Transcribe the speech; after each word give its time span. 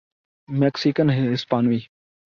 Mexican 0.49 1.07
ہسپانوی 1.17 1.79